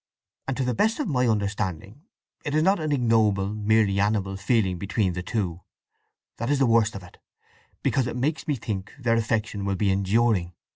And, 0.47 0.57
to 0.57 0.63
the 0.63 0.73
best 0.73 0.99
of 0.99 1.07
my 1.07 1.27
understanding, 1.27 2.01
it 2.43 2.55
is 2.55 2.63
not 2.63 2.79
an 2.79 2.91
ignoble, 2.91 3.49
merely 3.49 3.99
animal, 3.99 4.35
feeling 4.35 4.79
between 4.79 5.13
the 5.13 5.21
two: 5.21 5.61
that 6.37 6.49
is 6.49 6.57
the 6.57 6.65
worst 6.65 6.95
of 6.95 7.03
it; 7.03 7.19
because 7.83 8.07
it 8.07 8.15
makes 8.17 8.47
me 8.47 8.55
think 8.55 8.95
their 8.97 9.15
affection 9.15 9.63
will 9.63 9.75
be 9.75 9.91
enduring. 9.91 10.53